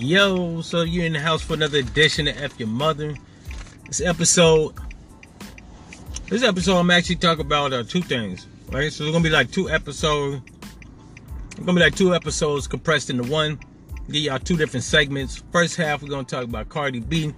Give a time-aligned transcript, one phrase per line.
[0.00, 3.14] Yo, so you're in the house for another edition of F Your Mother.
[3.86, 4.72] This episode,
[6.30, 8.90] this episode, I'm actually talking about uh, two things, right?
[8.90, 10.40] So it's gonna be like two episodes.
[11.50, 13.60] It's gonna be like two episodes compressed into one.
[14.06, 15.44] Give y'all two different segments.
[15.52, 17.34] First half, we're gonna talk about Cardi B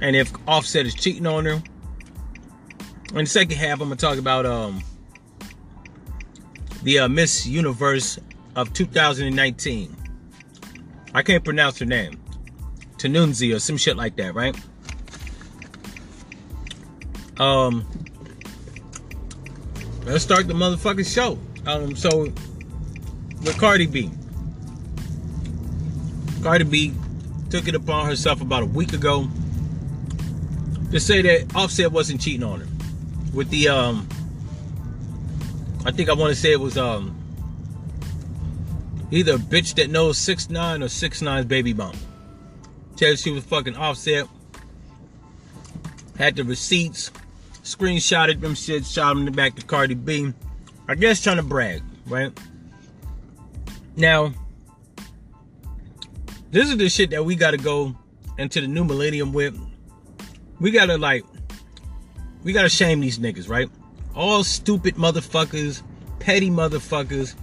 [0.00, 1.60] and if Offset is cheating on her.
[3.10, 4.80] In the second half, I'm gonna talk about um
[6.84, 8.20] the uh, Miss Universe
[8.54, 10.03] of 2019.
[11.14, 12.20] I can't pronounce her name.
[12.98, 14.56] Tanunzi or some shit like that, right?
[17.38, 17.86] Um,
[20.04, 21.38] let's start the motherfucking show.
[21.66, 22.24] Um, so
[23.44, 24.10] with Cardi B,
[26.42, 26.92] Cardi B
[27.48, 29.28] took it upon herself about a week ago
[30.90, 32.66] to say that Offset wasn't cheating on her
[33.32, 34.08] with the um.
[35.86, 37.23] I think I want to say it was um
[39.10, 41.96] either a bitch that knows six nine or six nine's baby bump.
[42.96, 44.28] Said she was fucking offset.
[46.18, 47.10] Had the receipts,
[47.62, 50.32] screenshotted them shit, shot them back to Cardi B.
[50.86, 52.32] I guess trying to brag, right?
[53.96, 54.32] Now,
[56.50, 57.96] this is the shit that we gotta go
[58.38, 59.58] into the new millennium with.
[60.60, 61.24] We gotta like,
[62.44, 63.68] we gotta shame these niggas, right?
[64.14, 65.82] All stupid motherfuckers,
[66.20, 67.34] petty motherfuckers,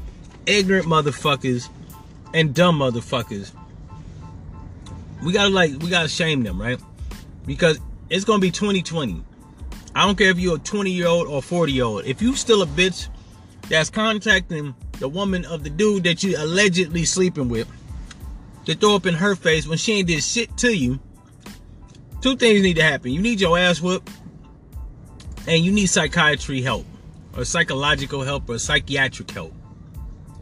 [0.45, 1.69] ignorant motherfuckers
[2.33, 3.51] and dumb motherfuckers.
[5.23, 6.79] We gotta like we gotta shame them, right?
[7.45, 9.23] Because it's gonna be 2020.
[9.93, 12.05] I don't care if you're a 20 year old or 40 year old.
[12.05, 13.07] If you still a bitch
[13.69, 17.67] that's contacting the woman of the dude that you allegedly sleeping with
[18.65, 20.99] to throw up in her face when she ain't did shit to you,
[22.21, 23.11] two things need to happen.
[23.11, 24.11] You need your ass whooped,
[25.47, 26.85] and you need psychiatry help,
[27.35, 29.53] or psychological help, or psychiatric help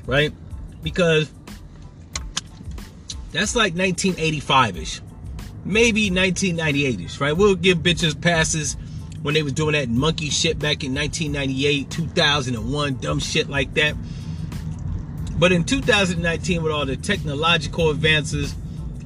[0.09, 0.33] right?
[0.81, 1.31] Because
[3.31, 5.01] that's like 1985-ish.
[5.63, 7.33] Maybe 1998-ish, right?
[7.37, 8.75] We'll give bitches passes
[9.21, 13.95] when they was doing that monkey shit back in 1998, 2001, dumb shit like that.
[15.37, 18.55] But in 2019, with all the technological advances,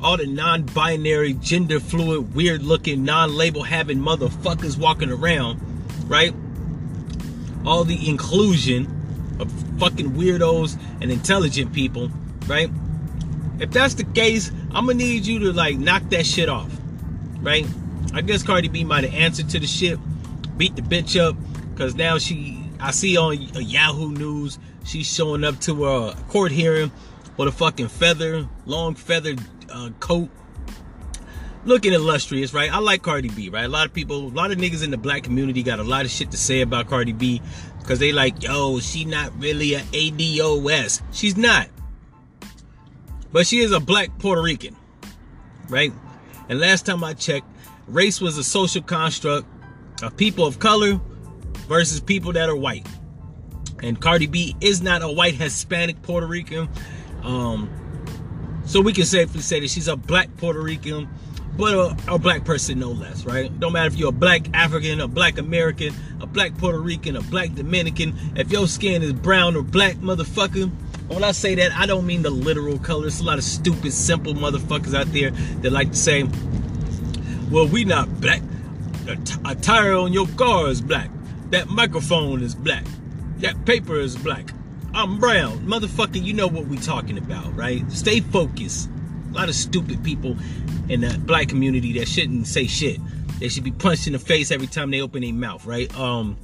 [0.02, 5.60] all the non-binary, gender fluid, weird-looking, non-label having motherfuckers walking around,
[6.10, 6.34] right?
[7.66, 9.03] All the inclusion,
[9.40, 12.10] of fucking weirdos and intelligent people,
[12.48, 12.70] right?
[13.60, 16.72] If that's the case, I'm gonna need you to like knock that shit off,
[17.40, 17.66] right?
[18.14, 20.00] I guess Cardi B might have answered to the shit,
[20.58, 21.36] beat the bitch up,
[21.76, 26.92] cause now she, I see on Yahoo News, she's showing up to a court hearing
[27.38, 29.40] with a fucking feather, long feathered
[29.72, 30.30] uh, coat,
[31.66, 32.72] looking illustrious, right?
[32.72, 33.66] I like Cardi B, right?
[33.66, 36.06] A lot of people, a lot of niggas in the black community got a lot
[36.06, 37.42] of shit to say about Cardi B
[37.84, 41.02] because they like, yo, she not really a ADOS.
[41.12, 41.68] She's not.
[43.34, 44.76] But she is a black Puerto Rican,
[45.68, 45.92] right?
[46.48, 47.46] And last time I checked,
[47.88, 49.46] race was a social construct
[50.02, 51.00] of people of color
[51.68, 52.88] versus people that are white.
[53.82, 56.70] And Cardi B is not a white Hispanic Puerto Rican.
[57.22, 57.70] Um,
[58.66, 61.10] so we can safely say that she's a black Puerto Rican
[61.58, 63.60] but a, a, black person no less, right?
[63.60, 65.94] Don't matter if you're a black African, a black American,
[66.34, 68.18] black Puerto Rican, a black Dominican.
[68.36, 70.70] If your skin is brown or black, motherfucker.
[71.08, 73.02] When I say that, I don't mean the literal color.
[73.02, 76.24] There's a lot of stupid, simple motherfuckers out there that like to say,
[77.52, 78.42] well, we not black.
[79.46, 81.10] A tire on your car is black.
[81.52, 82.86] That microphone is black.
[83.38, 84.50] That paper is black.
[84.94, 85.60] I'm brown.
[85.68, 87.90] Motherfucker, you know what we talking about, right?
[87.92, 88.90] Stay focused.
[89.32, 90.38] A lot of stupid people
[90.88, 93.00] in the black community that shouldn't say shit.
[93.40, 95.94] They should be punched in the face every time they open their mouth, right?
[95.98, 96.38] Um.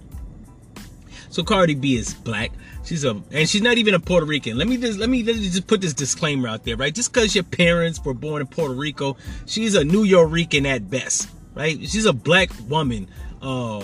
[1.29, 2.51] So Cardi B is black.
[2.83, 4.57] She's a and she's not even a Puerto Rican.
[4.57, 6.93] Let me just let me, let me just put this disclaimer out there, right?
[6.93, 11.77] Just because your parents were born in Puerto Rico, she's a Nuyorican at best, right?
[11.87, 13.07] She's a black woman
[13.41, 13.83] uh,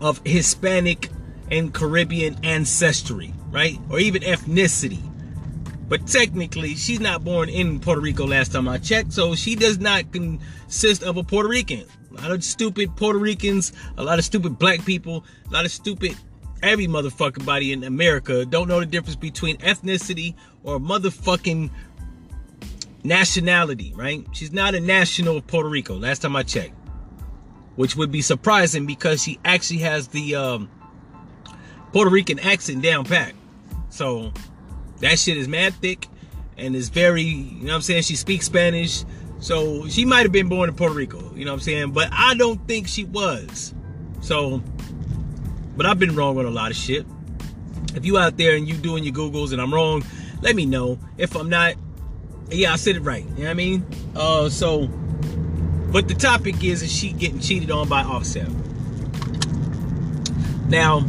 [0.00, 1.08] of Hispanic
[1.50, 3.78] and Caribbean ancestry, right?
[3.90, 5.02] Or even ethnicity.
[5.88, 9.78] But technically, she's not born in Puerto Rico last time I checked, so she does
[9.78, 11.84] not consist of a Puerto Rican.
[12.18, 15.70] A lot of stupid Puerto Ricans, a lot of stupid black people, a lot of
[15.70, 16.16] stupid
[16.62, 21.70] every motherfucking body in America don't know the difference between ethnicity or motherfucking
[23.04, 24.24] nationality, right?
[24.32, 26.74] She's not a national of Puerto Rico, last time I checked.
[27.74, 30.70] Which would be surprising because she actually has the um,
[31.92, 33.32] Puerto Rican accent down pat.
[33.88, 34.32] So
[35.00, 36.06] that shit is mad thick
[36.56, 38.02] and is very, you know what I'm saying?
[38.02, 39.04] She speaks Spanish.
[39.42, 41.90] So she might have been born in Puerto Rico, you know what I'm saying?
[41.90, 43.74] But I don't think she was.
[44.20, 44.62] So,
[45.76, 47.04] but I've been wrong on a lot of shit.
[47.96, 50.04] If you out there and you doing your Googles and I'm wrong,
[50.42, 50.96] let me know.
[51.18, 51.74] If I'm not,
[52.50, 53.24] Yeah, I said it right.
[53.24, 53.86] You know what I mean?
[54.14, 54.86] Uh, so,
[55.90, 58.48] but the topic is, is she getting cheated on by Offset?
[60.68, 61.00] Now,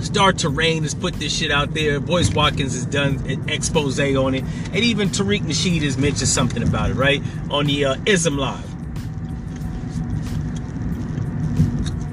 [0.00, 2.00] Star Terrain has put this shit out there.
[2.00, 4.44] Boyce Watkins has done an expose on it.
[4.72, 7.22] And even Tariq Nasheed has mentioned something about it, right?
[7.50, 8.66] On the uh, Ism Live.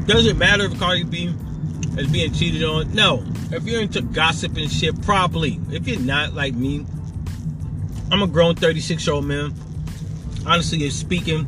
[0.08, 1.34] Does it matter if Cardi B
[1.98, 2.94] is being cheated on?
[2.94, 3.24] No.
[3.52, 5.60] If you're into gossip and shit, probably.
[5.72, 6.86] If you're not like me,
[8.12, 9.54] I'm a grown 36 year old man.
[10.46, 11.46] Honestly, speaking,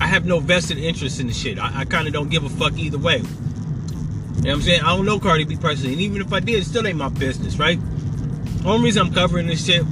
[0.00, 1.58] I have no vested interest in the shit.
[1.58, 3.22] I, I kind of don't give a fuck either way.
[4.42, 4.80] You know what I'm saying?
[4.80, 5.92] I don't know Cardi B personally.
[5.92, 7.78] And even if I did, it still ain't my business, right?
[8.64, 9.84] Only reason I'm covering this shit,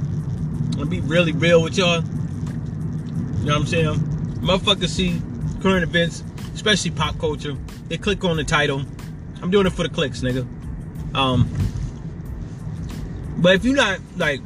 [0.77, 2.01] I'll be really real with y'all.
[2.01, 3.95] You know what I'm saying?
[4.41, 5.21] Motherfuckers see
[5.61, 6.21] current events,
[6.53, 7.55] especially pop culture.
[7.87, 8.81] They click on the title.
[9.41, 10.45] I'm doing it for the clicks, nigga.
[11.15, 11.49] Um,
[13.37, 14.41] but if you're not like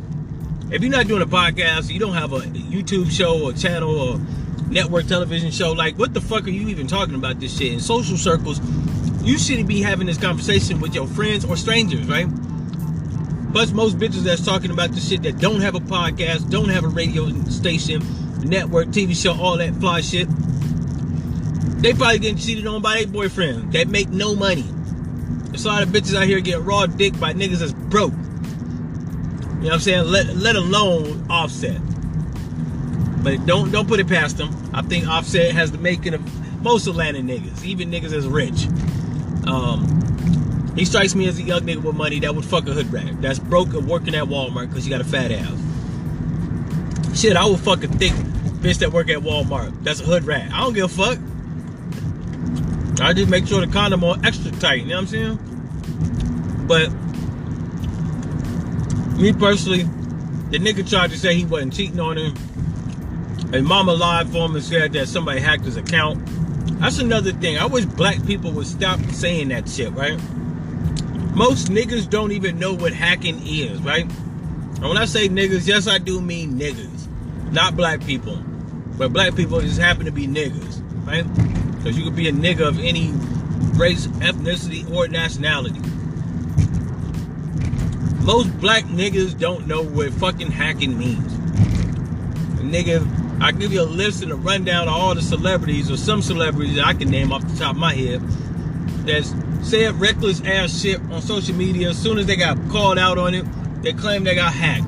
[0.69, 4.19] if you're not doing a podcast, you don't have a YouTube show or channel or
[4.69, 7.73] network television show, like what the fuck are you even talking about this shit?
[7.73, 8.59] In social circles,
[9.25, 12.27] you shouldn't be having this conversation with your friends or strangers, right?
[13.51, 16.83] But most bitches that's talking about this shit that don't have a podcast, don't have
[16.83, 18.03] a radio station,
[18.43, 20.27] network, TV show, all that fly shit,
[21.81, 24.65] they probably getting cheated on by their boyfriend that make no money.
[25.49, 28.11] There's a lot of bitches out here getting raw dick by niggas that's broke.
[28.11, 30.05] You know what I'm saying?
[30.05, 31.79] Let, let alone Offset.
[33.23, 34.53] But don't don't put it past them.
[34.73, 38.67] I think Offset has the making of most Atlanta niggas, even niggas as rich.
[39.47, 42.91] Um, he strikes me as a young nigga with money that would fuck a hood
[42.91, 43.21] rat.
[43.21, 45.61] That's broke and working at Walmart because you got a fat ass.
[47.19, 49.83] Shit, I would fuck a thick bitch that work at Walmart.
[49.83, 50.51] That's a hood rat.
[50.51, 51.19] I don't give a fuck.
[53.01, 54.81] I just make sure the condom on extra tight.
[54.81, 56.65] You know what I'm saying?
[56.67, 56.89] But
[59.19, 59.83] me personally,
[60.51, 62.33] the nigga tried to say he wasn't cheating on him.
[63.53, 66.27] And mama lied for him and said that somebody hacked his account.
[66.79, 67.57] That's another thing.
[67.57, 70.19] I wish black people would stop saying that shit, right?
[71.35, 74.05] Most niggas don't even know what hacking is, right?
[74.05, 77.51] And when I say niggas, yes, I do mean niggas.
[77.51, 78.37] Not black people.
[78.97, 81.25] But black people just happen to be niggas, right?
[81.77, 83.11] Because you could be a nigga of any
[83.77, 85.79] race, ethnicity, or nationality.
[88.23, 91.33] Most black niggas don't know what fucking hacking means.
[92.59, 93.05] Nigga,
[93.41, 96.75] I give you a list and a rundown of all the celebrities or some celebrities
[96.75, 98.21] that I can name off the top of my head
[99.05, 101.89] that's said reckless ass shit on social media.
[101.89, 103.45] As soon as they got called out on it,
[103.81, 104.85] they claim they got hacked.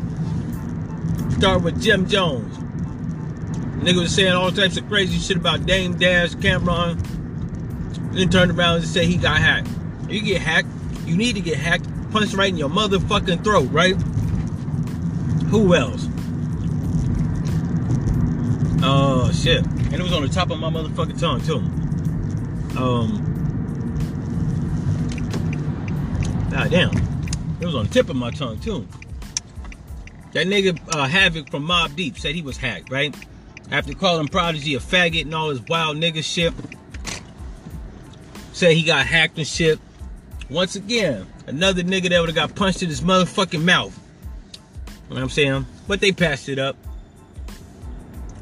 [1.33, 2.57] Start with Jim Jones.
[3.83, 7.03] Nigga was saying all types of crazy shit about Dame Dash, Cam'ron.
[8.13, 9.69] Then turned around and said he got hacked.
[10.09, 10.67] You get hacked,
[11.05, 13.95] you need to get hacked punched right in your motherfucking throat, right?
[15.49, 16.07] Who else?
[18.89, 19.65] Oh shit.
[19.65, 21.57] And it was on the top of my motherfucking tongue too.
[22.79, 23.23] Um
[26.49, 26.91] God damn.
[27.59, 28.87] It was on the tip of my tongue too.
[30.31, 33.13] That nigga uh, Havoc from Mobb Deep said he was hacked, right?
[33.71, 36.53] After calling Prodigy a faggot and all his wild nigga shit.
[38.53, 39.79] Said he got hacked and shit.
[40.49, 43.99] Once again, another nigga that would have got punched in his motherfucking mouth.
[44.85, 45.65] You know what I'm saying?
[45.89, 46.77] But they passed it up.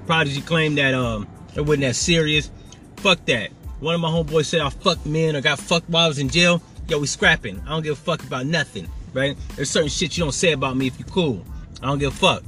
[0.06, 2.52] Prodigy claimed that um it wasn't that serious.
[2.98, 3.52] Fuck that.
[3.80, 6.30] One of my homeboys said I fucked men or got fucked while I was in
[6.30, 6.62] jail.
[6.88, 7.62] Yo, we scrapping.
[7.66, 9.36] I don't give a fuck about nothing, right?
[9.56, 11.44] There's certain shit you don't say about me if you cool.
[11.82, 12.44] I don't give a fuck.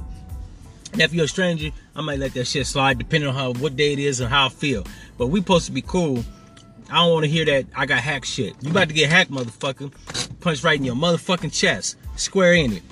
[0.92, 3.76] And if you're a stranger, I might let that shit slide depending on how what
[3.76, 4.84] day it is and how I feel.
[5.16, 6.24] But we supposed to be cool
[6.90, 8.54] I don't want to hear that I got hacked shit.
[8.62, 9.92] You about to get hacked, motherfucker.
[10.40, 11.96] Punch right in your motherfucking chest.
[12.16, 12.82] Square in it.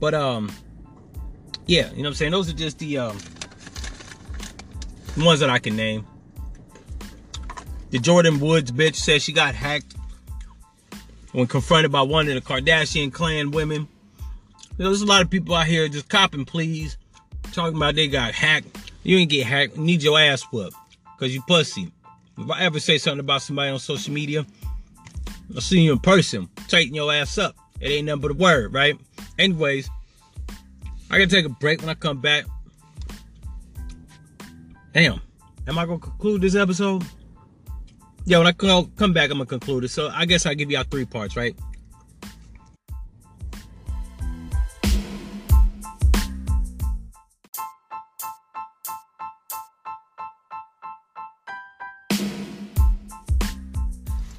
[0.00, 0.50] But um
[1.66, 2.32] yeah, you know what I'm saying?
[2.32, 3.18] Those are just the um
[5.16, 6.06] ones that I can name.
[7.90, 9.94] The Jordyn Woods bitch says she got hacked
[11.32, 13.88] when confronted by one of the Kardashian clan women.
[14.76, 16.98] There's a lot of people out here just copping please,
[17.52, 18.92] talking about they got hacked.
[19.02, 19.76] You ain't get hacked.
[19.76, 20.76] You need your ass whooped.
[21.18, 21.90] Cause you pussy.
[22.36, 24.46] If I ever say something about somebody on social media,
[25.54, 26.48] I'll see you in person.
[26.68, 27.56] Tighten your ass up.
[27.80, 28.96] It ain't nothing but a word, right?
[29.38, 29.90] Anyways,
[31.10, 32.44] I gotta take a break when I come back.
[34.92, 35.20] Damn.
[35.66, 37.04] Am I gonna conclude this episode?
[38.24, 39.88] Yeah, when I come back, I'm gonna conclude it.
[39.88, 41.56] So I guess I'll give y'all three parts, right?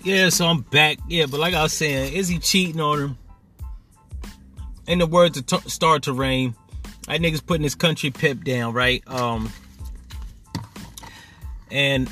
[0.04, 0.98] Yeah, so I'm back.
[1.08, 3.18] Yeah, but like I was saying, is he cheating on him?
[4.88, 6.56] In the words of T- Star Terrain,
[7.08, 9.04] That nigga's putting his country pip down, right?
[9.08, 9.52] Um,
[11.72, 12.10] and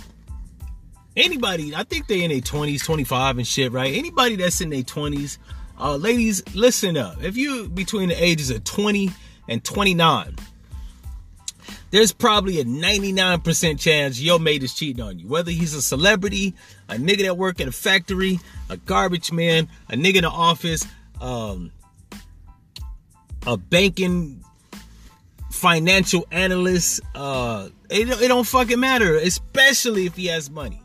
[1.15, 3.93] anybody, I think they're in their 20s, 25 and shit, right?
[3.93, 5.37] Anybody that's in their 20s,
[5.79, 7.23] uh, ladies, listen up.
[7.23, 9.11] If you between the ages of 20
[9.47, 10.35] and 29,
[11.91, 15.27] there's probably a 99% chance your mate is cheating on you.
[15.27, 16.53] Whether he's a celebrity,
[16.89, 20.85] a nigga that work at a factory, a garbage man, a nigga in the office,
[21.21, 21.71] um,
[23.45, 24.43] a banking
[25.51, 30.81] financial analyst, uh, it, it don't fucking matter, especially if he has money.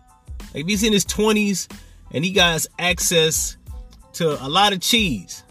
[0.55, 1.73] Like if he's in his 20s
[2.11, 3.57] and he got access
[4.15, 5.45] to a lot of cheese,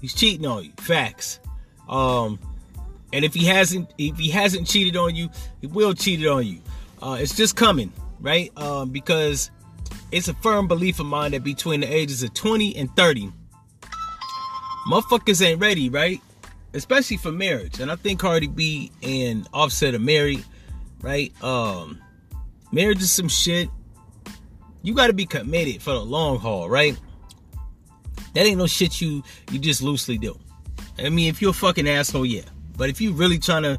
[0.00, 0.72] he's cheating on you.
[0.78, 1.40] Facts.
[1.88, 2.38] Um,
[3.12, 5.30] and if he hasn't, if he hasn't cheated on you,
[5.60, 6.60] he will cheat it on you.
[7.02, 8.50] Uh, it's just coming, right?
[8.56, 9.50] Um, because
[10.12, 13.32] it's a firm belief of mine that between the ages of 20 and 30,
[14.90, 16.20] motherfuckers ain't ready, right?
[16.74, 17.80] Especially for marriage.
[17.80, 20.44] And I think Cardi B and Offset are married,
[21.00, 21.32] right?
[21.42, 22.00] Um,
[22.72, 23.68] marriage is some shit.
[24.82, 26.98] You got to be committed for the long haul, right?
[28.34, 30.38] That ain't no shit you you just loosely do.
[30.98, 32.42] I mean, if you're a fucking asshole, yeah.
[32.76, 33.78] But if you really trying to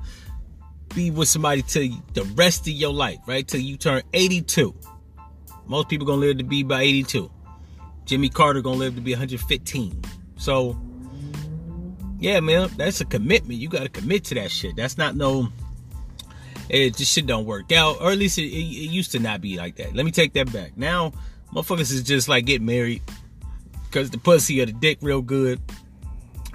[0.96, 3.48] be with somebody till the rest of your life, right?
[3.48, 4.74] Till you turn 82.
[5.68, 7.30] Most people gonna live to be by 82.
[8.06, 10.02] Jimmy Carter gonna live to be 115.
[10.38, 10.80] So,
[12.20, 13.60] yeah, man, that's a commitment.
[13.60, 14.76] You gotta commit to that shit.
[14.76, 15.50] That's not no.
[16.70, 19.42] It just shit don't work out, or at least it, it, it used to not
[19.42, 19.96] be like that.
[19.96, 20.78] Let me take that back.
[20.78, 21.14] Now,
[21.54, 23.02] motherfuckers is just like get married
[23.86, 25.60] because the pussy or the dick real good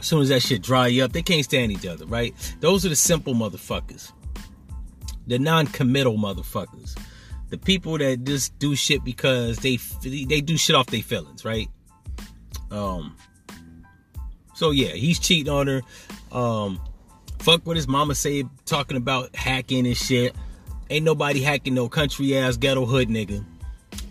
[0.04, 2.34] as soon as that shit dry up, they can't stand each other, right?
[2.60, 4.12] Those are the simple motherfuckers.
[5.26, 6.94] The non-committal motherfuckers.
[7.48, 11.70] The people that just do shit because they they do shit off their feelings, right?
[12.70, 13.16] Um.
[14.54, 15.80] So yeah, he's cheating on her.
[16.32, 16.80] Um,
[17.44, 20.34] fuck what his mama say talking about hacking and shit.
[20.88, 23.44] Ain't nobody hacking no country ass ghetto hood nigga.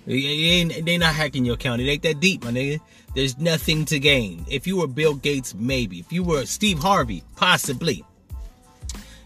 [0.05, 1.81] They, they not hacking your account.
[1.81, 2.79] It ain't that deep, my nigga.
[3.15, 4.45] There's nothing to gain.
[4.47, 5.99] If you were Bill Gates, maybe.
[5.99, 8.03] If you were Steve Harvey, possibly.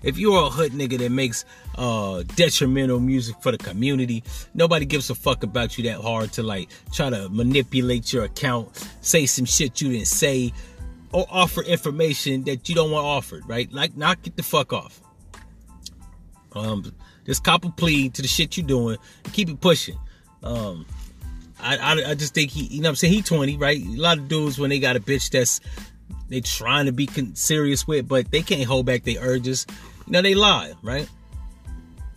[0.03, 1.43] If you're a hood nigga that makes
[1.75, 4.23] uh, detrimental music for the community,
[4.53, 8.87] nobody gives a fuck about you that hard to like try to manipulate your account,
[9.01, 10.53] say some shit you didn't say,
[11.11, 13.71] or offer information that you don't want offered, right?
[13.71, 15.01] Like, knock it the fuck off.
[16.53, 16.93] Um,
[17.25, 18.97] just cop a plea to the shit you're doing
[19.33, 19.97] keep it pushing.
[20.43, 20.85] Um,
[21.59, 23.79] I, I, I just think he, you know, I'm saying he 20, right?
[23.79, 25.59] A lot of dudes when they got a bitch that's
[26.29, 29.65] they trying to be serious with, but they can't hold back their urges.
[30.05, 31.07] You know, they lie, right?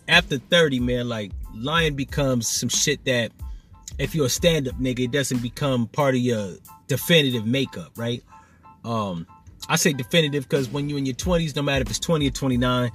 [0.09, 3.33] After 30, man, like lying becomes some shit that
[3.99, 6.55] if you're a stand-up nigga, it doesn't become part of your
[6.89, 8.23] definitive makeup, right?
[8.85, 9.27] Um,
[9.69, 12.31] I say definitive because when you're in your 20s, no matter if it's 20 or
[12.31, 12.91] 29,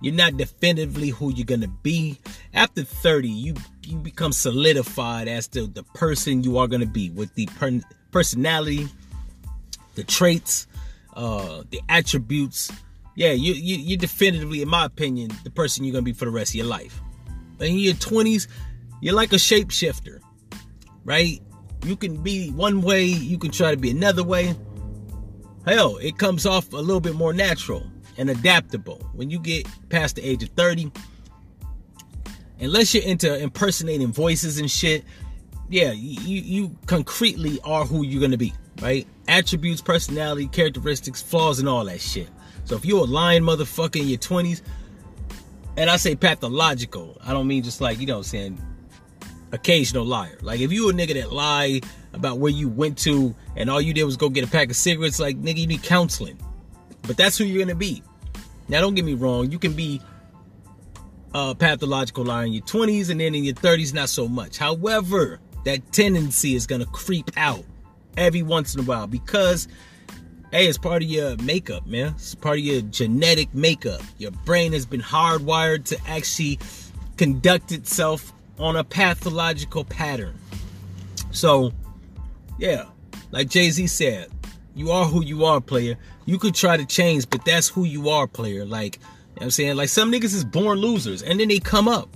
[0.00, 2.18] you're not definitively who you're gonna be.
[2.54, 3.54] After 30, you
[3.84, 7.80] you become solidified as to the person you are gonna be with the per-
[8.10, 8.88] personality,
[9.94, 10.66] the traits,
[11.14, 12.70] uh, the attributes.
[13.16, 16.30] Yeah, you, you you definitively, in my opinion, the person you're gonna be for the
[16.30, 17.00] rest of your life.
[17.60, 18.46] in your 20s,
[19.00, 20.20] you're like a shapeshifter,
[21.04, 21.40] right?
[21.84, 24.54] You can be one way, you can try to be another way.
[25.68, 29.00] Hell, it comes off a little bit more natural and adaptable.
[29.12, 30.90] When you get past the age of 30,
[32.60, 35.04] unless you're into impersonating voices and shit,
[35.68, 39.06] yeah, you, you concretely are who you're gonna be, right?
[39.28, 42.28] Attributes, personality, characteristics, flaws, and all that shit.
[42.64, 44.62] So if you're a lying motherfucker in your 20s,
[45.76, 48.62] and I say pathological, I don't mean just like, you know what I'm saying,
[49.52, 50.38] occasional liar.
[50.42, 51.80] Like if you a nigga that lie
[52.12, 54.76] about where you went to and all you did was go get a pack of
[54.76, 56.38] cigarettes, like nigga, you need counseling.
[57.02, 58.02] But that's who you're gonna be.
[58.68, 59.50] Now, don't get me wrong.
[59.50, 60.00] You can be
[61.34, 64.58] a pathological liar in your 20s and then in your 30s, not so much.
[64.58, 67.64] However, that tendency is gonna creep out
[68.16, 69.68] every once in a while because
[70.50, 72.14] hey, it's part of your makeup, man.
[72.16, 74.00] It's part of your genetic makeup.
[74.16, 76.58] Your brain has been hardwired to actually
[77.16, 80.38] conduct itself on a pathological pattern.
[81.30, 81.72] So,
[82.58, 82.86] yeah,
[83.30, 84.28] like Jay Z said,
[84.74, 85.96] you are who you are, player.
[86.24, 88.64] You could try to change, but that's who you are, player.
[88.64, 89.76] Like, you know I'm saying?
[89.76, 92.08] Like some niggas is born losers and then they come up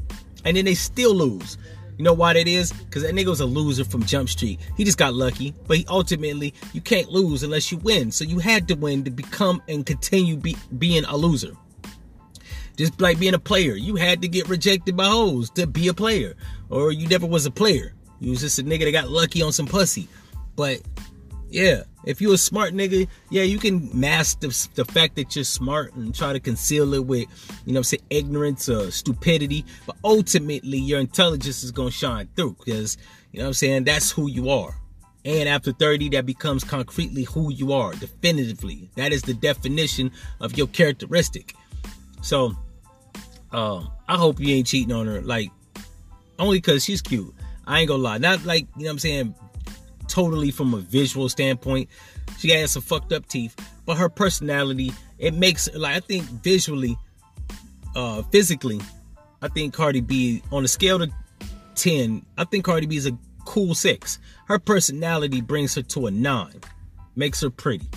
[0.44, 1.58] and then they still lose.
[1.98, 2.72] You know why that is?
[2.72, 4.58] Because that nigga was a loser from Jump Street.
[4.76, 8.10] He just got lucky, but he ultimately you can't lose unless you win.
[8.10, 11.52] So you had to win to become and continue be, being a loser.
[12.76, 15.94] Just like being a player, you had to get rejected by hoes to be a
[15.94, 16.34] player,
[16.70, 17.92] or you never was a player.
[18.20, 20.08] You was just a nigga that got lucky on some pussy.
[20.56, 20.80] But
[21.48, 25.44] yeah, If you're a smart nigga, yeah, you can mask the, the fact that you're
[25.44, 27.28] smart and try to conceal it with,
[27.64, 29.64] you know saying, ignorance or stupidity.
[29.86, 32.96] But ultimately, your intelligence is to shine through because,
[33.30, 34.74] you know I'm saying, that's who you are.
[35.24, 38.90] And after 30, that becomes concretely who you are, definitively.
[38.96, 40.10] That is the definition
[40.40, 41.54] of your characteristic.
[42.22, 42.56] So,
[43.52, 45.50] um, I hope you ain't cheating on her, like,
[46.38, 47.34] only because she's cute.
[47.66, 48.18] I ain't gonna lie.
[48.18, 49.34] Not like, you know what I'm saying,
[50.08, 51.88] totally from a visual standpoint.
[52.38, 53.54] She has some fucked up teeth,
[53.86, 56.96] but her personality, it makes like I think visually,
[57.94, 58.80] uh physically,
[59.40, 61.10] I think Cardi B on a scale of
[61.76, 64.18] 10, I think Cardi B is a cool six.
[64.46, 66.60] Her personality brings her to a nine,
[67.16, 67.88] makes her pretty.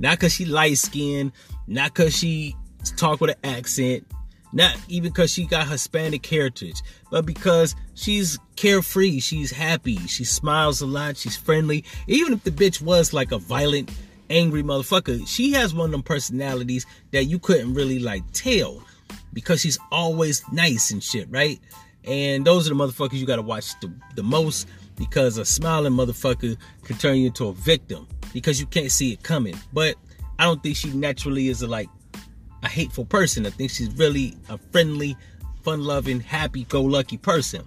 [0.00, 1.32] Not cause she light skinned,
[1.66, 2.56] not cause she
[2.96, 4.06] talk with an accent,
[4.52, 10.80] not even because she got Hispanic heritage, but because she's carefree, she's happy, she smiles
[10.80, 11.84] a lot, she's friendly.
[12.06, 13.90] Even if the bitch was like a violent,
[14.28, 18.82] angry motherfucker, she has one of them personalities that you couldn't really like tell
[19.32, 21.60] because she's always nice and shit, right?
[22.04, 26.56] And those are the motherfuckers you gotta watch the, the most because a smiling motherfucker
[26.84, 29.54] can turn you into a victim because you can't see it coming.
[29.72, 29.96] But
[30.38, 31.88] I don't think she naturally is a like
[32.62, 33.46] a hateful person.
[33.46, 35.16] I think she's really a friendly,
[35.62, 37.62] fun loving, happy go lucky person.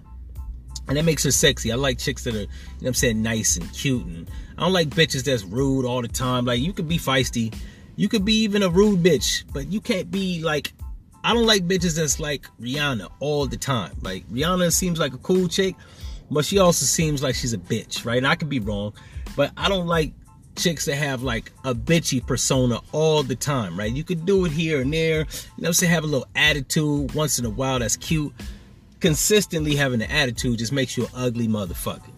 [0.88, 1.72] And that makes her sexy.
[1.72, 2.46] I like chicks that are, you
[2.80, 4.06] know I'm saying, nice and cute.
[4.06, 6.44] And I don't like bitches that's rude all the time.
[6.44, 7.54] Like, you could be feisty.
[7.96, 10.72] You could be even a rude bitch, but you can't be like,
[11.24, 13.96] I don't like bitches that's like Rihanna all the time.
[14.02, 15.74] Like, Rihanna seems like a cool chick,
[16.30, 18.18] but she also seems like she's a bitch, right?
[18.18, 18.92] And I could be wrong,
[19.34, 20.12] but I don't like
[20.56, 23.92] chicks that have like a bitchy persona all the time, right?
[23.92, 25.20] You could do it here and there.
[25.56, 27.78] You know, say have a little attitude once in a while.
[27.78, 28.32] That's cute.
[29.00, 32.10] Consistently having an attitude just makes you an ugly motherfucker.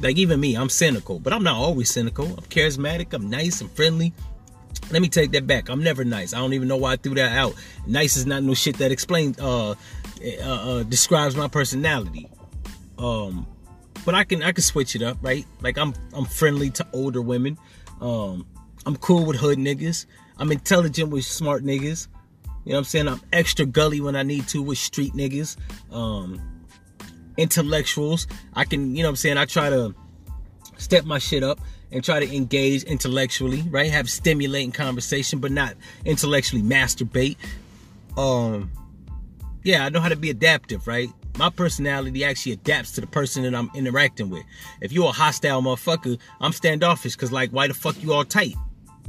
[0.00, 2.26] Like even me, I'm cynical, but I'm not always cynical.
[2.26, 3.12] I'm charismatic.
[3.12, 3.60] I'm nice.
[3.60, 4.12] I'm friendly.
[4.90, 5.68] Let me take that back.
[5.68, 6.34] I'm never nice.
[6.34, 7.54] I don't even know why I threw that out.
[7.86, 12.28] Nice is not no shit that explains, uh, uh, uh describes my personality.
[12.98, 13.46] Um,
[14.06, 15.44] but I can I can switch it up, right?
[15.60, 17.58] Like I'm I'm friendly to older women.
[18.00, 18.46] Um,
[18.86, 20.06] I'm cool with hood niggas.
[20.38, 22.08] I'm intelligent with smart niggas.
[22.64, 23.08] You know what I'm saying?
[23.08, 25.56] I'm extra gully when I need to with street niggas.
[25.92, 26.40] Um,
[27.36, 28.26] intellectuals.
[28.54, 29.38] I can, you know what I'm saying?
[29.38, 29.94] I try to
[30.76, 31.60] step my shit up
[31.92, 33.90] and try to engage intellectually, right?
[33.90, 37.36] Have stimulating conversation, but not intellectually masturbate.
[38.16, 38.72] Um,
[39.62, 41.10] yeah, I know how to be adaptive, right?
[41.38, 44.44] My personality actually adapts to the person that I'm interacting with.
[44.80, 48.54] If you're a hostile motherfucker, I'm standoffish because like why the fuck you all tight?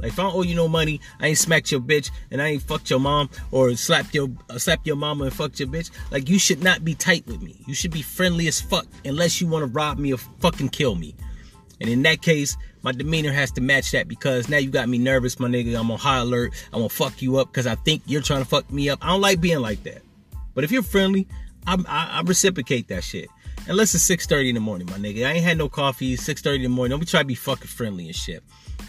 [0.00, 2.48] Like if I don't owe you no money, I ain't smacked your bitch and I
[2.48, 5.90] ain't fucked your mom or slapped your uh, slapped your mama and fucked your bitch.
[6.10, 7.56] Like you should not be tight with me.
[7.66, 10.94] You should be friendly as fuck unless you want to rob me or fucking kill
[10.94, 11.14] me.
[11.80, 14.98] And in that case, my demeanor has to match that because now you got me
[14.98, 15.78] nervous, my nigga.
[15.78, 16.52] I'm on high alert.
[16.72, 18.98] I'm gonna fuck you up because I think you're trying to fuck me up.
[19.02, 20.02] I don't like being like that.
[20.54, 21.28] But if you're friendly,
[21.66, 23.28] I, I, I reciprocate that shit.
[23.66, 25.26] Unless it's 6.30 in the morning, my nigga.
[25.26, 26.90] I ain't had no coffee, 6.30 in the morning.
[26.90, 28.42] Don't be trying to be fucking friendly and shit.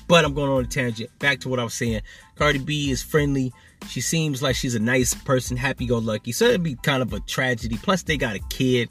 [0.07, 1.09] But I'm going on a tangent.
[1.19, 2.01] Back to what I was saying.
[2.35, 3.51] Cardi B is friendly.
[3.89, 6.31] She seems like she's a nice person, happy-go-lucky.
[6.31, 7.77] So it'd be kind of a tragedy.
[7.77, 8.89] Plus, they got a kid.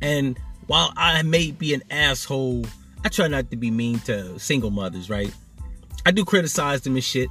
[0.00, 2.64] And while I may be an asshole,
[3.04, 5.32] I try not to be mean to single mothers, right?
[6.06, 7.28] I do criticize them and shit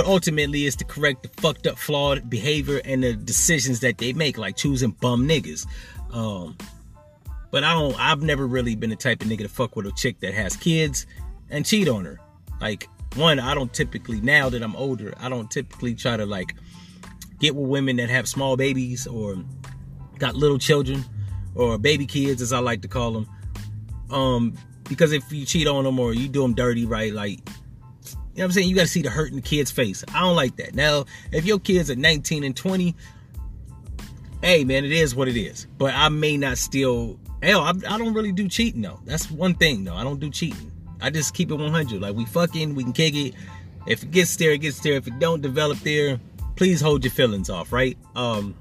[0.00, 4.14] but ultimately it's to correct the fucked up flawed behavior and the decisions that they
[4.14, 5.66] make like choosing bum niggas.
[6.10, 6.56] Um
[7.50, 9.92] but i don't i've never really been the type of nigga to fuck with a
[9.92, 11.04] chick that has kids
[11.50, 12.18] and cheat on her.
[12.62, 16.54] Like one i don't typically now that i'm older i don't typically try to like
[17.38, 19.36] get with women that have small babies or
[20.18, 21.04] got little children
[21.54, 23.28] or baby kids as i like to call them.
[24.10, 24.54] Um
[24.88, 27.40] because if you cheat on them or you do them dirty right like
[28.38, 28.68] know what I'm saying?
[28.68, 30.04] You got to see the hurt in the kid's face.
[30.14, 30.74] I don't like that.
[30.74, 32.94] Now, if your kids are 19 and 20,
[34.42, 35.66] hey, man, it is what it is.
[35.78, 37.18] But I may not still.
[37.42, 39.00] Hell, I, I don't really do cheating, though.
[39.04, 39.94] That's one thing, though.
[39.94, 40.70] I don't do cheating.
[41.00, 42.00] I just keep it 100.
[42.00, 43.34] Like, we fucking, we can kick it.
[43.86, 44.94] If it gets there, it gets there.
[44.94, 46.20] If it don't develop there,
[46.56, 47.96] please hold your feelings off, right?
[48.14, 48.54] Um,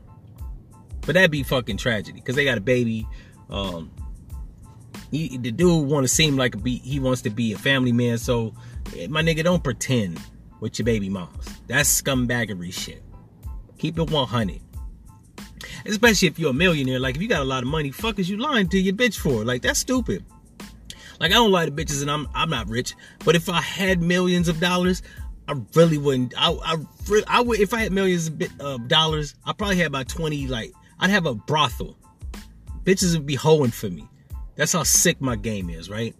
[1.01, 3.07] but that'd be fucking tragedy because they got a baby.
[3.49, 3.91] Um,
[5.11, 7.91] he, the dude want to seem like a be, he wants to be a family
[7.91, 8.53] man, so
[9.09, 10.19] my nigga, don't pretend
[10.59, 11.47] with your baby moms.
[11.67, 13.03] That's scumbaggery shit.
[13.77, 14.61] Keep it 100.
[15.85, 16.99] Especially if you're a millionaire.
[16.99, 19.17] Like, if you got a lot of money, fuck is you lying to your bitch
[19.17, 19.45] for?
[19.45, 20.25] Like, that's stupid.
[21.19, 22.93] Like, I don't lie to bitches and I'm I'm not rich.
[23.25, 25.01] But if I had millions of dollars,
[25.47, 26.33] I really wouldn't.
[26.37, 26.75] I, I,
[27.27, 31.09] I would, if I had millions of dollars, I probably have about 20, like, I'd
[31.09, 31.97] have a brothel.
[32.83, 34.07] Bitches would be hoeing for me.
[34.55, 36.15] That's how sick my game is, right?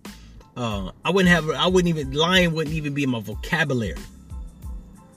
[0.59, 1.49] Uh, I wouldn't have.
[1.51, 3.95] I wouldn't even lying wouldn't even be in my vocabulary.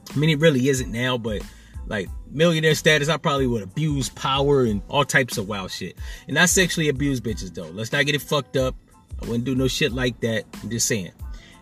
[0.09, 1.42] I mean, it really isn't now, but
[1.88, 5.98] like millionaire status, I probably would abuse power and all types of wild shit.
[6.28, 7.68] And I sexually abuse bitches though.
[7.70, 8.76] Let's not get it fucked up.
[9.20, 10.44] I wouldn't do no shit like that.
[10.62, 11.11] I'm just saying.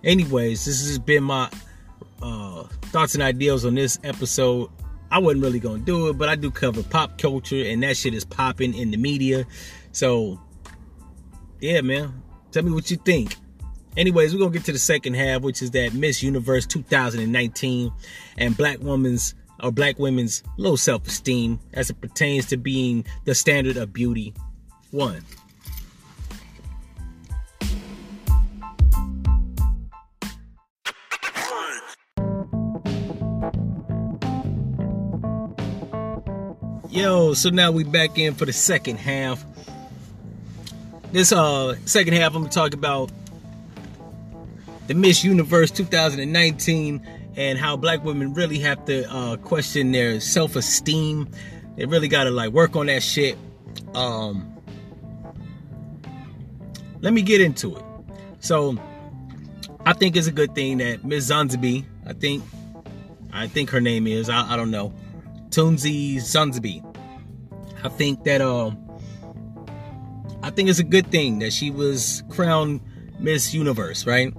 [0.04, 1.48] Anyways, this has been my
[2.20, 4.68] uh, thoughts and ideals on this episode.
[5.10, 8.12] I wasn't really gonna do it, but I do cover pop culture, and that shit
[8.12, 9.46] is popping in the media.
[9.92, 10.38] So,
[11.60, 13.36] yeah, man, tell me what you think.
[13.96, 17.90] Anyways, we're gonna get to the second half, which is that Miss Universe 2019
[18.38, 23.76] and black women's or black women's low self-esteem as it pertains to being the standard
[23.76, 24.32] of beauty.
[24.92, 25.22] One.
[36.90, 39.44] Yo, so now we back in for the second half.
[41.12, 43.10] This uh second half I'm gonna talk about
[44.90, 51.28] the Miss Universe 2019 and how black women really have to uh, question their self-esteem.
[51.76, 53.38] They really gotta like work on that shit.
[53.94, 54.52] Um
[57.02, 57.84] let me get into it.
[58.40, 58.76] So
[59.86, 62.42] I think it's a good thing that Miss Zanzibar, I think
[63.32, 64.92] I think her name is, I, I don't know.
[65.50, 66.92] Tunzi Zanzibar.
[67.84, 68.76] I think that um
[70.42, 72.80] I think it's a good thing that she was crowned
[73.20, 74.34] Miss Universe, right?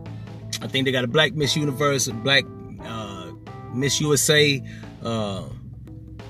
[0.62, 2.46] I think they got a black Miss Universe, a black
[2.84, 3.32] uh,
[3.74, 4.62] Miss USA,
[5.04, 5.44] uh,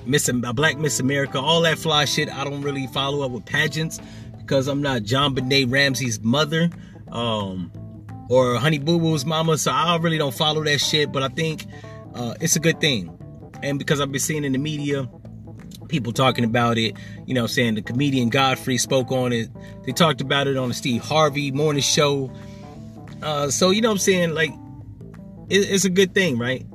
[0.06, 2.30] Miss a black Miss America, all that fly shit.
[2.30, 4.00] I don't really follow up with pageants
[4.38, 6.70] because I'm not JonBenét Ramsey's mother
[7.12, 7.72] um,
[8.30, 11.12] or Honey Boo Boo's mama, so I really don't follow that shit.
[11.12, 11.66] But I think
[12.16, 13.18] uh, it's a good thing,
[13.62, 15.10] and because I've been seeing in the media
[15.92, 16.96] people talking about it,
[17.28, 19.50] you know, saying the comedian Godfrey spoke on it.
[19.84, 22.32] They talked about it on the Steve Harvey morning show.
[23.22, 24.34] Uh, so, you know what I'm saying?
[24.34, 24.52] Like,
[25.50, 26.66] it, it's a good thing, right?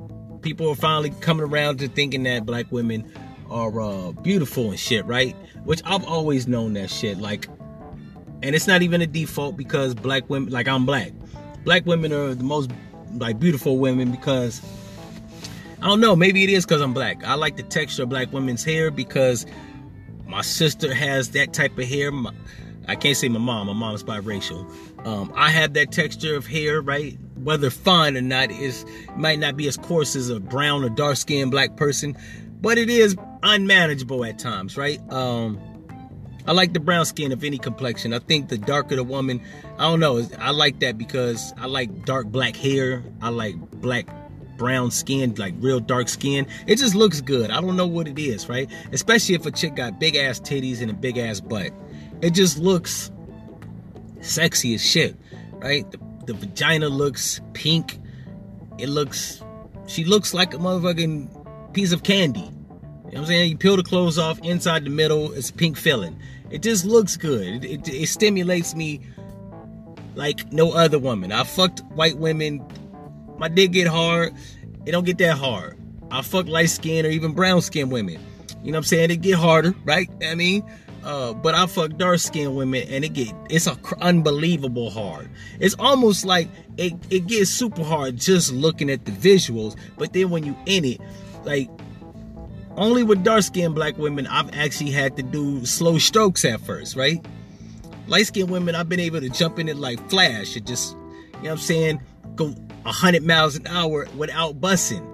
[0.41, 3.11] People are finally coming around to thinking that black women
[3.49, 5.35] are uh, beautiful and shit, right?
[5.63, 7.17] Which I've always known that shit.
[7.17, 7.47] Like,
[8.43, 11.11] and it's not even a default because black women, like, I'm black.
[11.63, 12.71] Black women are the most,
[13.13, 14.61] like, beautiful women because
[15.81, 16.15] I don't know.
[16.15, 17.23] Maybe it is because I'm black.
[17.23, 19.45] I like the texture of black women's hair because
[20.25, 22.11] my sister has that type of hair.
[22.11, 22.31] My,
[22.87, 23.67] I can't say my mom.
[23.67, 24.69] My mom's biracial.
[25.07, 27.17] Um, I have that texture of hair, right?
[27.35, 31.15] Whether fine or not, is might not be as coarse as a brown or dark
[31.15, 32.17] skinned black person,
[32.59, 34.99] but it is unmanageable at times, right?
[35.09, 35.57] Um,
[36.45, 38.13] I like the brown skin of any complexion.
[38.13, 39.41] I think the darker the woman,
[39.77, 40.21] I don't know.
[40.39, 43.01] I like that because I like dark black hair.
[43.21, 44.09] I like black
[44.57, 46.47] brown skin, like real dark skin.
[46.65, 47.49] It just looks good.
[47.49, 48.69] I don't know what it is, right?
[48.91, 51.71] Especially if a chick got big ass titties and a big ass butt.
[52.21, 53.09] It just looks
[54.21, 55.15] sexy as shit,
[55.53, 55.89] right?
[55.91, 57.99] The, the vagina looks pink.
[58.77, 59.43] It looks,
[59.87, 62.39] she looks like a motherfucking piece of candy.
[62.39, 62.51] You know
[63.01, 63.51] what I'm saying?
[63.51, 66.19] You peel the clothes off, inside the middle, it's pink filling.
[66.49, 67.63] It just looks good.
[67.63, 69.01] It, it, it stimulates me
[70.15, 71.31] like no other woman.
[71.31, 72.65] I fucked white women
[73.37, 74.33] my dick get hard,
[74.85, 75.77] it don't get that hard.
[76.09, 78.19] I fuck light skin or even brown skin women.
[78.63, 79.11] You know what I'm saying?
[79.11, 80.09] It get harder, right?
[80.25, 80.63] I mean,
[81.07, 85.29] uh, but I fuck dark skin women and it get it's a unbelievable hard.
[85.57, 90.29] It's almost like it, it gets super hard just looking at the visuals, but then
[90.31, 90.99] when you in it,
[91.45, 91.69] like
[92.75, 96.97] only with dark skinned black women, I've actually had to do slow strokes at first,
[96.97, 97.25] right?
[98.07, 100.57] Light skinned women, I've been able to jump in it like flash.
[100.57, 102.01] It just, you know what I'm saying?
[102.35, 105.05] Go 100 miles an hour without bussing.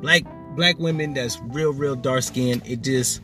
[0.00, 0.22] Black
[0.54, 3.20] black women that's real real dark skin, it just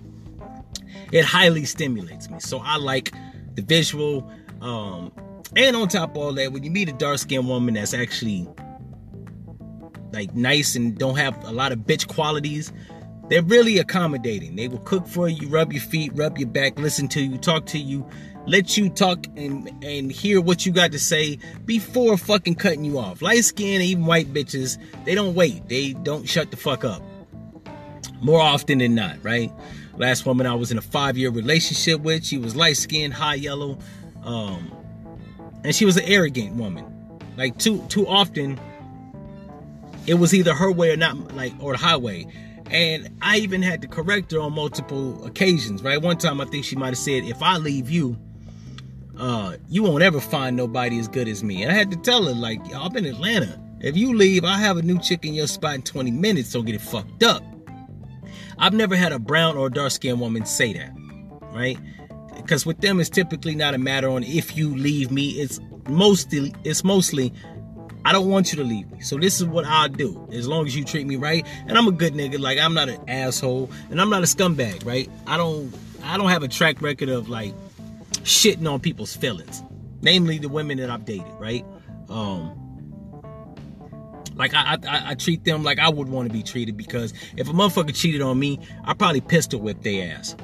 [1.12, 2.40] it highly stimulates me.
[2.40, 3.12] So I like
[3.54, 5.12] the visual um
[5.56, 8.48] and on top of all that when you meet a dark skinned woman that's actually
[10.12, 12.72] like nice and don't have a lot of bitch qualities,
[13.28, 14.56] they're really accommodating.
[14.56, 17.66] They will cook for you, rub your feet, rub your back, listen to you, talk
[17.66, 18.08] to you,
[18.46, 22.98] let you talk and and hear what you got to say before fucking cutting you
[22.98, 23.22] off.
[23.22, 25.68] Light skin, even white bitches, they don't wait.
[25.68, 27.02] They don't shut the fuck up.
[28.20, 29.52] More often than not, right?
[29.96, 33.34] Last woman I was in a five year relationship with, she was light skinned, high
[33.34, 33.78] yellow,
[34.22, 34.72] um,
[35.62, 36.84] and she was an arrogant woman.
[37.36, 38.58] Like too too often,
[40.06, 42.26] it was either her way or not, like or the highway.
[42.70, 46.00] And I even had to correct her on multiple occasions, right?
[46.00, 48.16] One time I think she might have said, if I leave you,
[49.18, 51.62] uh, you won't ever find nobody as good as me.
[51.62, 53.60] And I had to tell her, like, I'm in Atlanta.
[53.80, 56.64] If you leave, I have a new chick in your spot in 20 minutes, don't
[56.64, 57.42] get it fucked up.
[58.58, 60.92] I've never had a brown or dark skinned woman say that,
[61.52, 61.78] right?
[62.36, 66.54] Because with them, it's typically not a matter on if you leave me, it's mostly
[66.64, 67.32] it's mostly
[68.06, 69.00] I don't want you to leave me.
[69.00, 70.28] So this is what I'll do.
[70.30, 71.46] As long as you treat me right.
[71.66, 72.38] And I'm a good nigga.
[72.38, 73.70] Like I'm not an asshole.
[73.90, 75.10] And I'm not a scumbag, right?
[75.26, 77.54] I don't I don't have a track record of like
[78.22, 79.62] shitting on people's feelings.
[80.02, 81.64] Namely the women that I've dated, right?
[82.10, 82.60] Um
[84.36, 87.48] like I, I, I treat them like I would want to be treated because if
[87.48, 90.36] a motherfucker cheated on me, I probably pistol whip their ass.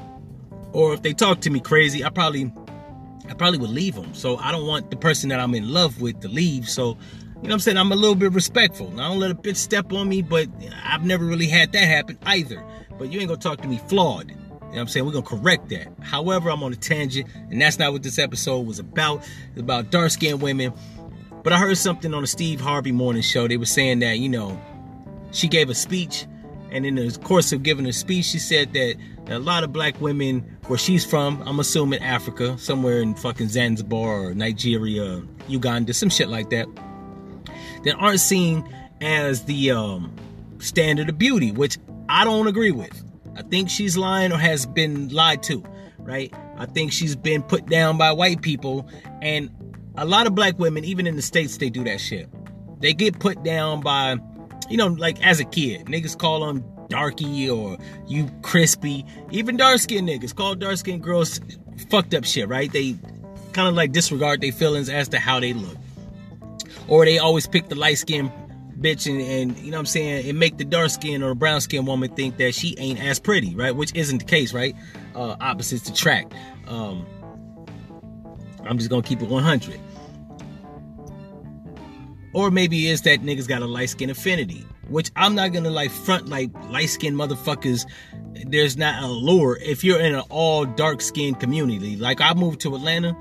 [0.72, 2.53] Or if they talk to me crazy, I probably
[3.29, 4.14] I probably would leave them.
[4.14, 6.68] So I don't want the person that I'm in love with to leave.
[6.68, 6.96] So
[7.42, 7.76] you know what I'm saying?
[7.79, 8.92] I'm a little bit respectful.
[9.00, 10.48] I don't let a bitch step on me, but
[10.85, 12.62] I've never really had that happen either.
[12.98, 14.29] But you ain't gonna talk to me flawed.
[14.29, 15.07] You know what I'm saying?
[15.07, 15.88] We're gonna correct that.
[16.00, 19.26] However, I'm on a tangent, and that's not what this episode was about.
[19.53, 20.74] It's about dark skinned women.
[21.42, 23.48] But I heard something on the Steve Harvey morning show.
[23.48, 24.61] They were saying that, you know,
[25.33, 26.26] she gave a speech,
[26.70, 28.96] and in the course of giving a speech, she said that
[29.29, 34.29] a lot of black women, where she's from, I'm assuming Africa, somewhere in fucking Zanzibar
[34.29, 36.66] or Nigeria, Uganda, some shit like that
[37.85, 38.68] that aren't seen
[39.00, 40.14] as the um,
[40.59, 43.03] standard of beauty, which I don't agree with.
[43.37, 45.64] I think she's lying or has been lied to,
[45.98, 46.33] right?
[46.57, 48.88] I think she's been put down by white people.
[49.22, 49.50] And
[49.96, 52.29] a lot of black women, even in the States, they do that shit.
[52.81, 54.16] They get put down by,
[54.68, 59.05] you know, like as a kid, niggas call them darky or you crispy.
[59.31, 61.40] Even dark skinned niggas call dark skinned girls
[61.90, 62.72] fucked up shit, right?
[62.72, 62.96] They
[63.53, 65.76] kind of like disregard their feelings as to how they look
[66.88, 68.31] or they always pick the light skinned
[68.79, 71.61] bitch and, and, you know what I'm saying, and make the dark skin or brown
[71.61, 73.74] skin woman think that she ain't as pretty, right?
[73.74, 74.74] Which isn't the case, right?
[75.14, 76.35] Uh, opposites attract.
[76.66, 77.07] Um,
[78.66, 79.81] I'm just gonna keep it 100.
[82.33, 85.90] Or maybe it's that niggas got a light skin affinity, which I'm not gonna like
[85.90, 87.87] front like light skin motherfuckers.
[88.46, 91.96] There's not a lure if you're in an all dark skinned community.
[91.96, 93.16] Like I moved to Atlanta,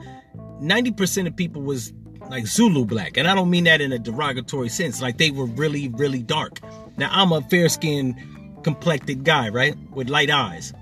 [0.61, 1.91] 90% of people was
[2.29, 3.17] like Zulu black.
[3.17, 5.01] And I don't mean that in a derogatory sense.
[5.01, 6.59] Like they were really, really dark.
[6.97, 8.15] Now I'm a fair skinned,
[8.63, 9.75] complected guy, right?
[9.91, 10.73] With light eyes.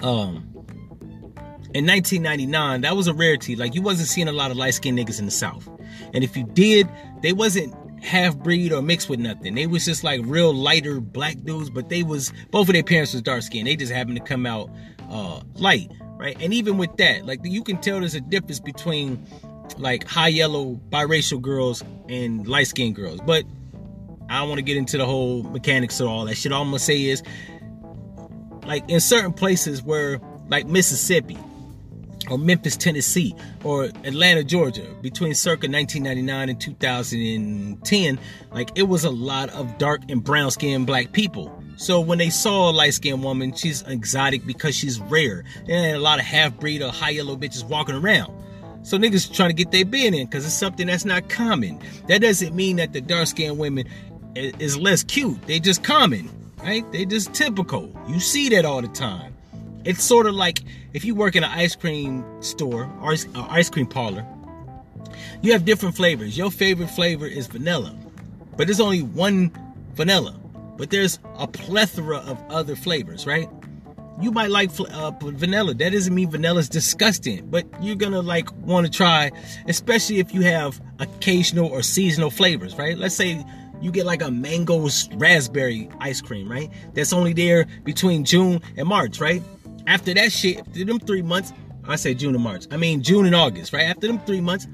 [0.00, 0.53] Um
[1.74, 3.56] in 1999, that was a rarity.
[3.56, 5.68] Like you wasn't seeing a lot of light skinned niggas in the South.
[6.14, 6.88] And if you did,
[7.20, 9.56] they wasn't half breed or mixed with nothing.
[9.56, 13.12] They was just like real lighter black dudes, but they was both of their parents
[13.12, 13.66] was dark skinned.
[13.66, 14.70] They just happened to come out
[15.10, 16.36] uh light, right?
[16.40, 19.26] And even with that, like you can tell there's a difference between
[19.76, 23.18] like high yellow biracial girls and light skinned girls.
[23.26, 23.44] But
[24.28, 26.52] I don't want to get into the whole mechanics of all that shit.
[26.52, 27.24] All I'm gonna say is
[28.64, 31.36] like in certain places where like Mississippi
[32.30, 38.18] or Memphis, Tennessee, or Atlanta, Georgia, between circa 1999 and 2010,
[38.52, 41.52] like it was a lot of dark and brown skinned black people.
[41.76, 45.44] So when they saw a light skinned woman, she's exotic because she's rare.
[45.68, 48.32] And a lot of half breed or high yellow bitches walking around.
[48.84, 51.80] So niggas trying to get their bin in because it's something that's not common.
[52.06, 53.88] That doesn't mean that the dark skinned women
[54.36, 55.40] is less cute.
[55.46, 56.30] They just common,
[56.62, 56.90] right?
[56.92, 57.90] They just typical.
[58.08, 59.33] You see that all the time.
[59.84, 63.14] It's sort of like if you work in an ice cream store or
[63.50, 64.26] ice cream parlor,
[65.42, 66.36] you have different flavors.
[66.36, 67.94] Your favorite flavor is vanilla,
[68.56, 69.52] but there's only one
[69.94, 70.40] vanilla.
[70.76, 73.48] But there's a plethora of other flavors, right?
[74.20, 75.74] you might like uh, vanilla.
[75.74, 79.32] That doesn't mean vanilla is disgusting, but you're gonna like want to try,
[79.66, 82.96] especially if you have occasional or seasonal flavors, right?
[82.96, 83.44] Let's say
[83.80, 86.70] you get like a mango raspberry ice cream, right?
[86.94, 89.42] That's only there between June and March, right?
[89.86, 91.52] After that shit, after them three months,
[91.86, 92.66] I say June and March.
[92.70, 93.84] I mean June and August, right?
[93.84, 94.66] After them three months,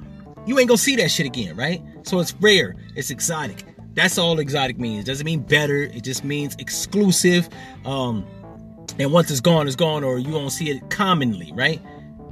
[0.46, 1.82] you ain't gonna see that shit again, right?
[2.02, 3.64] So it's rare, it's exotic.
[3.94, 5.04] That's all exotic means.
[5.04, 5.82] Doesn't mean better.
[5.82, 7.48] It just means exclusive.
[7.84, 8.24] Um,
[8.98, 11.80] and once it's gone, it's gone, or you won't see it commonly, right?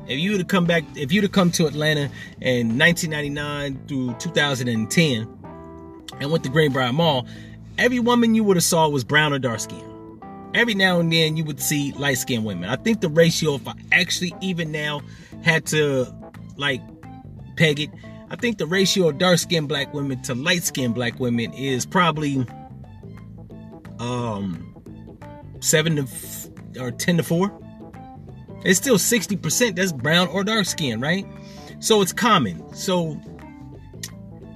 [0.07, 2.11] If you to come back, if you to come to Atlanta
[2.41, 5.39] in 1999 through 2010
[6.21, 7.27] and went to Greenbrier Mall,
[7.77, 9.85] every woman you would have saw was brown or dark skin.
[10.55, 12.69] Every now and then you would see light skinned women.
[12.71, 15.03] I think the ratio, if I actually even now
[15.43, 16.13] had to
[16.57, 16.81] like
[17.57, 17.91] peg it,
[18.31, 21.87] I think the ratio of dark skinned black women to light skinned black women is
[21.87, 22.47] probably
[23.99, 24.65] um
[25.61, 26.07] seven to
[26.81, 27.53] or 10 to 4.
[28.65, 31.27] It's still 60% that's brown or dark skin, right?
[31.81, 32.75] So it's common.
[32.75, 33.21] So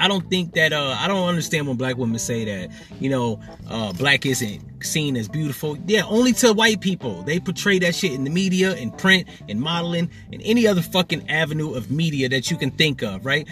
[0.00, 3.40] I don't think that uh I don't understand when black women say that, you know,
[3.68, 5.78] uh black isn't seen as beautiful.
[5.86, 7.22] Yeah, only to white people.
[7.22, 11.30] They portray that shit in the media, in print, in modeling, in any other fucking
[11.30, 13.48] avenue of media that you can think of, right?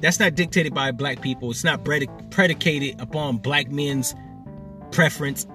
[0.00, 1.50] That's not dictated by black people.
[1.50, 4.14] It's not predicated upon black men's
[4.92, 5.46] preference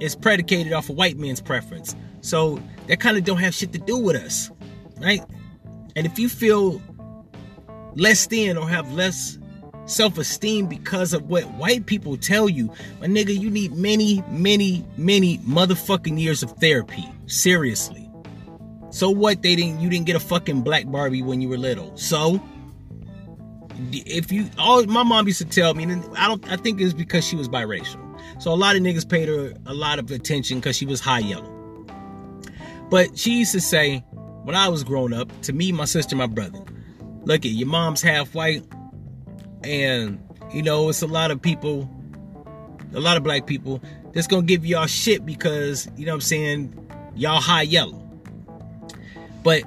[0.00, 1.94] It's predicated off of white men's preference.
[2.22, 4.50] So that kind of don't have shit to do with us,
[4.98, 5.22] right?
[5.96, 6.80] And if you feel
[7.96, 9.38] less than or have less
[9.90, 12.72] self-esteem because of what white people tell you.
[13.00, 17.08] My nigga, you need many, many, many motherfucking years of therapy.
[17.26, 18.10] Seriously.
[18.90, 19.42] So what?
[19.42, 19.80] They didn't.
[19.80, 21.96] You didn't get a fucking black Barbie when you were little.
[21.96, 22.42] So
[23.92, 26.50] if you, all my mom used to tell me, and I don't.
[26.50, 28.06] I think it's because she was biracial.
[28.42, 31.20] So a lot of niggas paid her a lot of attention because she was high
[31.20, 31.48] yellow.
[32.90, 33.98] But she used to say,
[34.42, 36.60] when I was growing up, to me, my sister, my brother,
[37.22, 38.64] look at your mom's half white,
[39.64, 40.20] and
[40.52, 41.88] you know it's a lot of people,
[42.94, 46.20] a lot of black people that's gonna give y'all shit because you know what I'm
[46.22, 47.98] saying, y'all high yellow.
[49.42, 49.62] But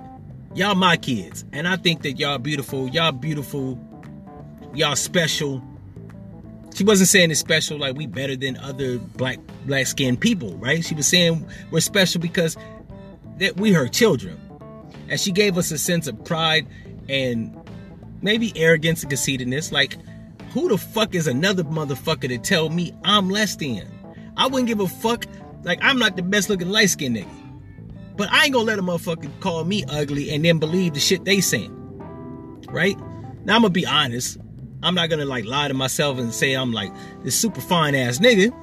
[0.56, 3.79] y'all my kids, and I think that y'all beautiful, y'all beautiful,
[4.73, 5.63] y'all special.
[6.73, 10.84] She wasn't saying it's special like we better than other black black skinned people, right?
[10.84, 12.58] She was saying we're special because
[13.38, 14.39] that we her children.
[15.10, 16.65] And she gave us a sense of pride
[17.10, 17.56] and
[18.24, 19.72] maybe arrogance and conceitedness.
[19.72, 19.98] Like,
[20.52, 23.88] who the fuck is another motherfucker to tell me I'm less than?
[24.38, 25.26] I wouldn't give a fuck.
[25.64, 27.30] Like, I'm not the best looking light skinned nigga.
[28.16, 31.26] But I ain't gonna let a motherfucker call me ugly and then believe the shit
[31.26, 31.72] they saying.
[32.70, 32.98] Right?
[33.46, 34.38] Now I'm gonna be honest.
[34.84, 36.92] I'm not gonna like lie to myself and say I'm like
[37.24, 38.54] this super fine ass nigga.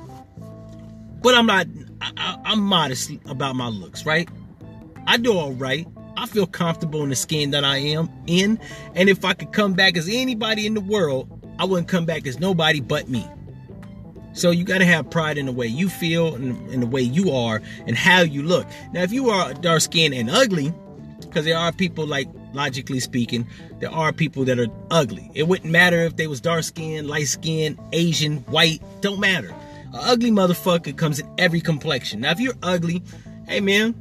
[1.22, 1.66] But I'm not
[2.00, 4.28] I, am modest about my looks, right?
[5.06, 5.86] I do all right.
[6.16, 8.58] I feel comfortable in the skin that I am in.
[8.94, 12.26] And if I could come back as anybody in the world, I wouldn't come back
[12.26, 13.26] as nobody but me.
[14.32, 17.02] So you got to have pride in the way you feel and in the way
[17.02, 18.66] you are and how you look.
[18.92, 20.72] Now, if you are dark skinned and ugly,
[21.20, 23.46] because there are people like logically speaking,
[23.80, 25.30] there are people that are ugly.
[25.34, 29.50] It wouldn't matter if they was dark skinned, light skinned, Asian, white, don't matter.
[29.92, 32.20] An ugly motherfucker comes in every complexion.
[32.20, 33.02] Now, if you're ugly,
[33.48, 33.94] hey man,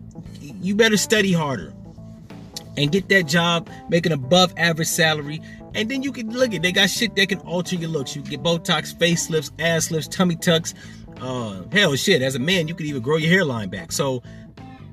[0.62, 1.74] you better study harder
[2.79, 5.41] and get that job, make an above average salary,
[5.75, 8.15] and then you can look at they got shit that can alter your looks.
[8.15, 10.73] You get Botox, facelifts, ass lifts, tummy tucks.
[11.19, 12.21] Uh, hell, shit.
[12.21, 13.91] As a man, you could even grow your hairline back.
[13.91, 14.23] So,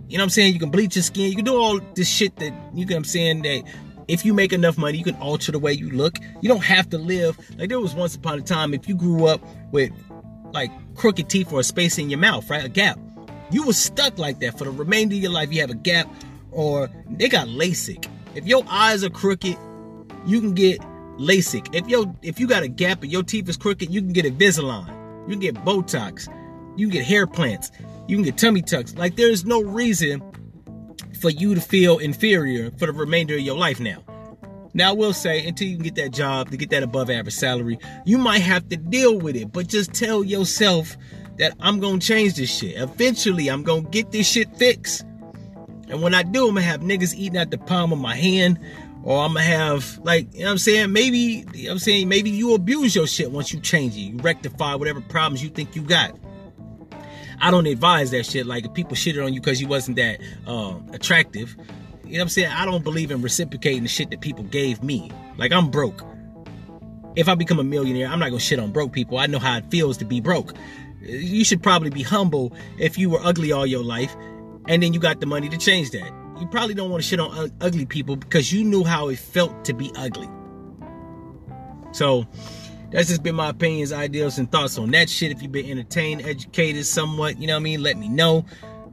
[0.09, 0.53] you know what I'm saying?
[0.53, 1.31] You can bleach your skin.
[1.31, 3.63] You can do all this shit that you know I'm saying that
[4.09, 6.19] if you make enough money, you can alter the way you look.
[6.41, 8.75] You don't have to live like there was once upon a time.
[8.75, 9.41] If you grew up
[9.73, 9.93] with
[10.53, 12.99] like crooked teeth or a space in your mouth, right, a gap,
[13.51, 15.53] you were stuck like that for the remainder of your life.
[15.53, 16.09] You have a gap,
[16.57, 18.09] or they got LASIK.
[18.35, 19.57] If your eyes are crooked
[20.27, 20.81] you can get
[21.19, 21.75] LASIK.
[21.75, 24.27] If you if you got a gap and your teeth is crooked, you can get
[24.27, 24.89] Invisalign.
[25.27, 26.29] You can get Botox.
[26.77, 27.71] You can get hair plants.
[28.09, 28.95] You can get tummy tucks.
[28.97, 30.23] Like there's no reason
[31.21, 34.03] for you to feel inferior for the remainder of your life now.
[34.75, 37.35] Now I will say until you can get that job to get that above average
[37.35, 39.53] salary, you might have to deal with it.
[39.53, 40.97] But just tell yourself
[41.39, 42.77] that I'm gonna change this shit.
[42.77, 45.05] Eventually, I'm gonna get this shit fixed.
[45.89, 48.59] And when I do, I'm gonna have niggas eating at the palm of my hand
[49.03, 50.93] or I'm gonna have like you know what I'm saying?
[50.93, 52.09] Maybe you know what I'm saying?
[52.09, 54.01] Maybe you abuse your shit once you change it.
[54.01, 56.19] You rectify whatever problems you think you got.
[57.41, 58.47] I don't advise that shit.
[58.47, 61.57] Like if people shitted on you because you wasn't that uh, attractive
[62.07, 62.53] you know what I'm saying?
[62.53, 65.11] I don't believe in reciprocating the shit that people gave me.
[65.39, 66.03] Like I'm broke.
[67.17, 69.19] If I become a millionaire I'm not gonna shit on broke people.
[69.19, 70.55] I know how it feels to be broke.
[71.01, 74.17] You should probably be humble if you were ugly all your life
[74.69, 77.21] and then you got the money to change that you probably don't want to shit
[77.21, 80.29] on ugly people because you knew how it felt to be ugly.
[81.93, 82.27] So
[82.91, 85.33] that's just been my opinions, ideas, and thoughts on that shit.
[85.33, 88.45] If you've been entertained, educated somewhat, you know what I mean, let me know.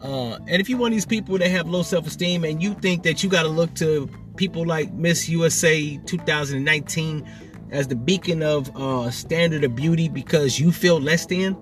[0.01, 3.03] Uh, and if you're one of these people that have low self-esteem and you think
[3.03, 7.25] that you got to look to people like Miss USA 2019
[7.71, 11.57] as the beacon of uh, standard of beauty because you feel less than,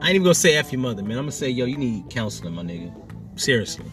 [0.00, 1.18] I ain't even gonna say F your mother, man.
[1.18, 2.90] I'm gonna say, yo, you need counseling, my nigga.
[3.38, 3.84] Seriously.